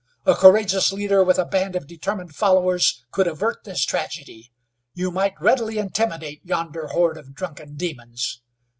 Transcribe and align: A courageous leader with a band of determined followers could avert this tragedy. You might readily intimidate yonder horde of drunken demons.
A 0.25 0.33
courageous 0.33 0.91
leader 0.91 1.23
with 1.23 1.37
a 1.37 1.45
band 1.45 1.75
of 1.75 1.85
determined 1.85 2.33
followers 2.35 3.05
could 3.11 3.27
avert 3.27 3.65
this 3.65 3.85
tragedy. 3.85 4.51
You 4.95 5.11
might 5.11 5.39
readily 5.39 5.77
intimidate 5.77 6.43
yonder 6.43 6.87
horde 6.87 7.19
of 7.19 7.35
drunken 7.35 7.75
demons. 7.75 8.41